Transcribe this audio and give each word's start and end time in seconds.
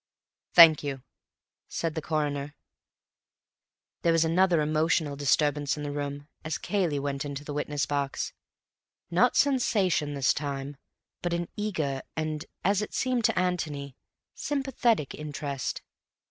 "Thank 0.55 0.81
you," 0.83 1.03
said 1.67 1.93
the 1.93 2.01
Coroner. 2.01 2.55
There 4.01 4.11
was 4.11 4.25
another 4.25 4.59
emotional 4.59 5.15
disturbance 5.15 5.77
in 5.77 5.83
the 5.83 5.91
room 5.91 6.27
as 6.43 6.57
Cayley 6.57 6.97
went 6.97 7.23
into 7.23 7.43
the 7.45 7.53
witness 7.53 7.85
box; 7.85 8.33
not 9.11 9.35
"Sensation" 9.37 10.15
this 10.15 10.33
time, 10.33 10.77
but 11.21 11.33
an 11.33 11.49
eager 11.55 12.01
and, 12.15 12.45
as 12.63 12.81
it 12.81 12.95
seemed 12.95 13.25
to 13.25 13.37
Antony, 13.37 13.95
sympathetic 14.33 15.13
interest. 15.13 15.83